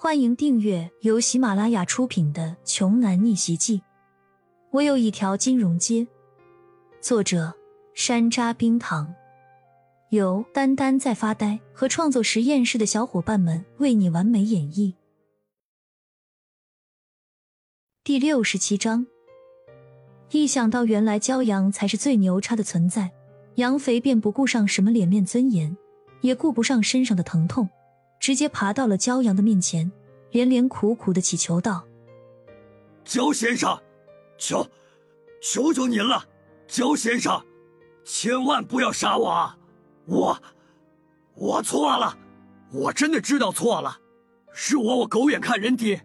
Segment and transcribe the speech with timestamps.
[0.00, 3.78] 欢迎订阅由喜马拉雅出品的《穷男逆袭记》。
[4.70, 6.06] 我有一条金融街。
[7.00, 7.52] 作者：
[7.94, 9.12] 山楂冰糖，
[10.10, 14.94] 由丹丹在发呆和创作实验室的小伙伴们为你完美演绎。
[18.04, 19.04] 第六十七章。
[20.30, 23.10] 一想到原来骄阳才是最牛叉的存在，
[23.56, 25.76] 杨肥便不顾上什么脸面尊严，
[26.20, 27.68] 也顾不上身上的疼痛。
[28.18, 29.90] 直接爬到了骄阳的面前，
[30.30, 31.84] 连连苦苦的祈求道
[33.04, 33.80] ：“焦先生，
[34.36, 34.66] 求，
[35.40, 36.24] 求求您了，
[36.66, 37.42] 焦先生，
[38.04, 39.56] 千万不要杀我啊！
[40.06, 40.42] 我，
[41.34, 42.18] 我错了，
[42.72, 43.98] 我真的知道错了，
[44.52, 46.00] 是我我狗眼看人低。”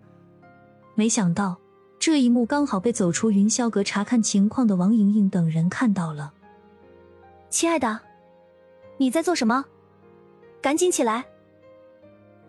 [0.95, 1.57] 没想到
[1.97, 6.31] 这一幕刚好被走出云霄阁查看情况的王莹莹等人看到了。
[7.49, 7.99] 亲爱的，
[8.97, 9.65] 你在做什么？
[10.61, 11.25] 赶紧起来！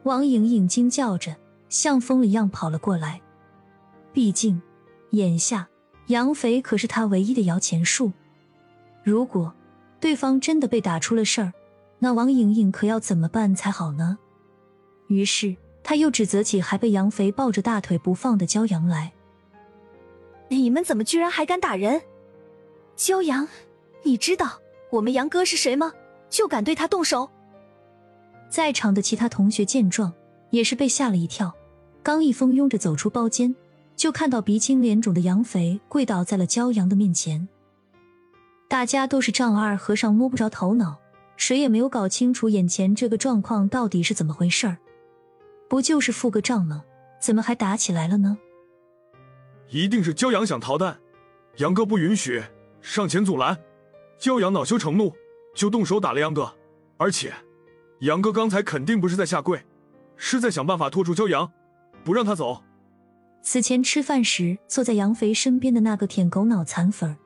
[0.04, 1.34] 王莹莹惊叫着，
[1.70, 3.20] 像疯了一样跑了过来。
[4.12, 4.60] 毕竟，
[5.10, 5.66] 眼下
[6.08, 8.12] 杨肥可是他唯一的摇钱树。
[9.02, 9.52] 如果
[9.98, 11.52] 对方真的被打出了事儿，
[11.98, 14.18] 那王莹莹可要怎么办才好呢？
[15.08, 19.12] 于是，他又指责起还被杨肥抱着大腿不放的骄阳来
[20.48, 22.02] ：“你们怎么居然还敢打人？
[22.94, 23.48] 骄阳，
[24.02, 25.92] 你知道我们杨哥是谁吗？
[26.28, 27.30] 就敢对他动手？”
[28.54, 30.12] 在场的其他同学见状，
[30.50, 31.52] 也是被吓了一跳。
[32.04, 33.52] 刚一蜂拥着走出包间，
[33.96, 37.48] 就看到鼻青脸肿的杨肥跪倒在了骄阳的面前。
[38.68, 41.00] 大家都是丈二和尚摸不着头脑，
[41.36, 44.78] 谁也没有搞清楚眼前这个状况到底是怎么回事儿。
[45.68, 46.84] 不就是付个账吗？
[47.20, 48.38] 怎么还打起来了呢？
[49.68, 51.00] 一定是骄阳想逃弹，
[51.56, 52.40] 杨哥不允许，
[52.80, 53.58] 上前阻拦。
[54.16, 55.12] 骄阳恼羞成怒，
[55.56, 56.54] 就动手打了杨哥，
[56.98, 57.34] 而且。
[58.00, 59.62] 杨哥刚才肯定不是在下跪，
[60.16, 61.50] 是在想办法拖住骄阳，
[62.04, 62.62] 不让他走。
[63.42, 67.16] 此前吃饭时坐在杨肥身边的那个舔狗脑残粉，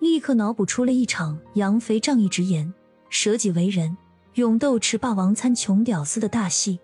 [0.00, 2.72] 立刻脑补出了一场杨肥仗义直言、
[3.08, 3.96] 舍己为人、
[4.34, 6.80] 勇斗吃霸王餐穷屌丝的大戏。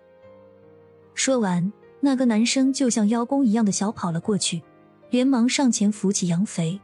[1.13, 4.61] 说完，那个男生就像邀功一样的小跑了过去，
[5.09, 6.79] 连忙上前扶起杨肥。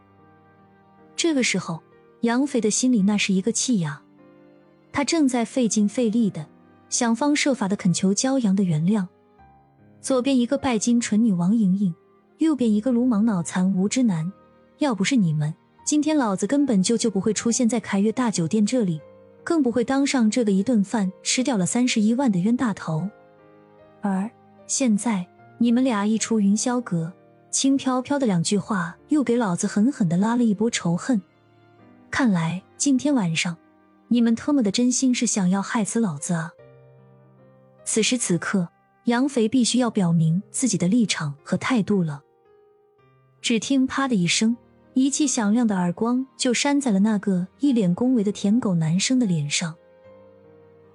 [1.16, 1.82] 这个时候，
[2.22, 4.02] 杨肥的心里那是一个气呀，
[4.92, 6.48] 他正在费劲费力的。
[6.90, 9.08] 想方设法的恳求骄阳的原谅，
[10.02, 11.94] 左边一个拜金蠢女王莹莹，
[12.40, 14.32] 右边一个鲁莽脑残无知男。
[14.80, 15.54] 要不是你们，
[15.86, 19.00] 今天老子根本就就不会出现在凯悦大酒店这里，
[19.44, 23.08] 更不会当上这个一顿饭吃掉了三十一万的冤大头。
[24.02, 24.30] 而
[24.66, 25.28] 现在
[25.58, 27.14] 你们俩一出云霄阁，
[27.52, 31.22] 轻飘飘的两句话又给老子狠狠的拉了一波仇恨。
[32.10, 33.58] 看来今天晚上
[34.08, 36.54] 你们特么的真心是想要害死老子啊！
[37.92, 38.70] 此时此刻，
[39.06, 42.22] 杨肥必须要表明自己的立场和态度了。
[43.42, 44.56] 只听“啪”的一声，
[44.94, 49.74] 一记响亮的耳光就扇在了那个一脸恭维的舔狗男生的脸上。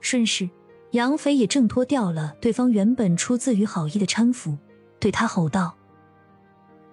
[0.01, 0.49] 顺势，
[0.93, 4.57] 杨肥也挣脱掉了对方原本出自于好意的搀扶，
[5.01, 5.77] 对他吼道：“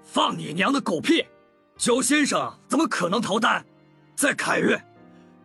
[0.01, 1.23] 放你娘的狗屁！
[1.77, 3.63] 焦先生怎么可能逃单？
[4.15, 4.83] 在凯悦，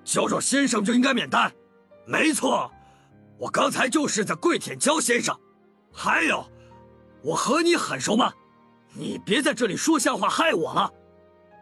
[0.03, 1.53] 焦少先生就应该免单。
[2.07, 2.73] 没错。”
[3.39, 5.39] 我刚才就是在跪舔焦先生，
[5.93, 6.45] 还有，
[7.23, 8.33] 我和你很熟吗？
[8.95, 10.91] 你别在这里说瞎话害我了。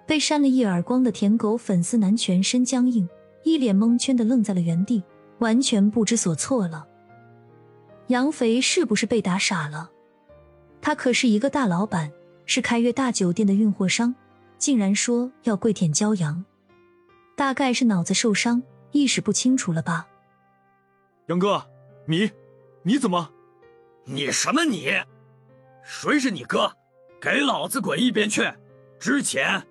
[0.07, 3.09] 被扇了一耳光的舔狗粉丝男全身僵硬，
[3.43, 5.03] 一脸蒙圈的愣在了原地，
[5.39, 6.87] 完全不知所措了。
[8.09, 9.91] 杨肥是不是被打傻了？
[10.81, 12.13] 他可是一个大老板，
[12.47, 14.15] 是开悦大酒店的运货商，
[14.59, 16.45] 竟然说要跪舔骄阳，
[17.35, 18.63] 大概是脑子受伤，
[18.93, 20.07] 意识不清楚了吧？
[21.27, 21.65] 杨哥，
[22.07, 22.31] 你
[22.83, 23.31] 你怎么？
[24.05, 24.91] 你什么你？
[25.83, 26.71] 谁是你哥？
[27.19, 28.43] 给老子滚一边去！
[28.99, 29.67] 之前，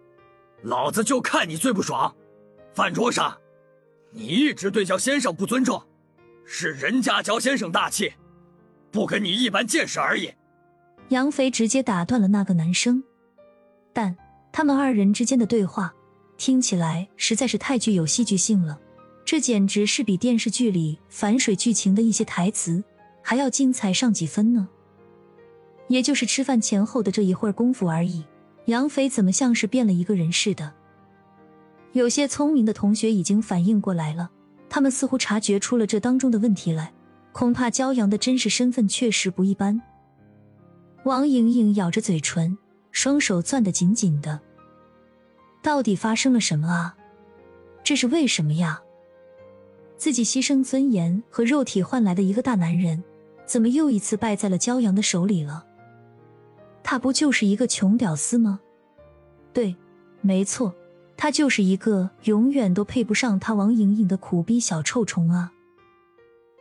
[0.63, 2.15] 老子就看你最不爽。
[2.73, 3.37] 饭桌上，
[4.09, 5.83] 你一直对焦先生不尊重，
[6.43, 8.13] 是人家焦先生大气，
[8.91, 10.33] 不跟你一般见识而已。
[11.09, 13.03] 杨肥直接打断了那个男生，
[13.93, 14.17] 但
[14.51, 15.93] 他们二人之间的对话
[16.35, 18.79] 听起来实在是太具有戏剧性了。
[19.33, 22.83] 这简直是比电视剧里反水剧情的一些台词
[23.23, 24.69] 还要精彩上几分呢。
[25.87, 28.23] 也就是吃饭前后的这一会儿功夫而已，
[28.65, 30.71] 杨飞怎么像是变了一个人似的？
[31.93, 34.29] 有些聪明的同学已经反应过来了，
[34.69, 36.93] 他们似乎察觉出了这当中的问题来，
[37.31, 39.81] 恐怕骄阳的真实身份确实不一般。
[41.05, 42.55] 王莹莹咬着嘴唇，
[42.91, 44.39] 双手攥得紧紧的。
[45.63, 46.95] 到底发生了什么啊？
[47.83, 48.79] 这是为什么呀？
[50.03, 53.01] 自己牺牲尊严和肉体换来的一个大男人，
[53.45, 55.65] 怎么又一次败在了骄阳的手里了？
[56.83, 58.59] 他不就是一个穷屌丝吗？
[59.53, 59.73] 对，
[60.19, 60.75] 没错，
[61.15, 65.53] 他就是一个永远都配不上他王莹莹的苦逼小臭虫啊！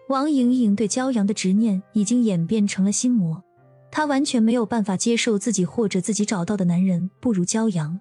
[0.09, 3.43] 王莹莹对骄阳的执念已经演变成了心魔，
[3.91, 8.01] 她完全没有办法接受自己或者自己找到的男人不如骄阳。